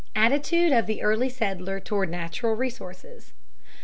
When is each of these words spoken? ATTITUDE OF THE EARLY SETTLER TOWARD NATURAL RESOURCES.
ATTITUDE 0.15 0.71
OF 0.73 0.87
THE 0.87 1.03
EARLY 1.03 1.29
SETTLER 1.29 1.79
TOWARD 1.79 2.09
NATURAL 2.09 2.55
RESOURCES. 2.55 3.33